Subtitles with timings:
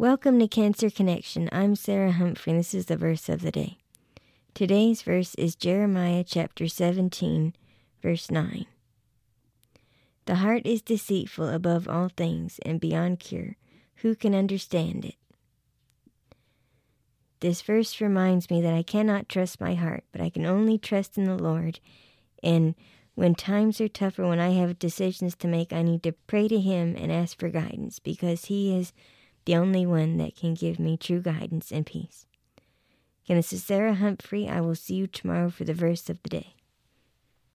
[0.00, 1.50] Welcome to Cancer Connection.
[1.52, 3.76] I'm Sarah Humphrey, and this is the verse of the day.
[4.54, 7.54] Today's verse is Jeremiah chapter 17,
[8.02, 8.64] verse 9.
[10.24, 13.58] The heart is deceitful above all things and beyond cure.
[13.96, 15.16] Who can understand it?
[17.40, 21.18] This verse reminds me that I cannot trust my heart, but I can only trust
[21.18, 21.78] in the Lord.
[22.42, 22.74] And
[23.16, 26.58] when times are tougher, when I have decisions to make, I need to pray to
[26.58, 28.94] Him and ask for guidance because He is
[29.50, 32.24] the only one that can give me true guidance and peace.
[33.24, 34.48] Again, this is Sarah Humphrey.
[34.48, 36.54] I will see you tomorrow for the verse of the day.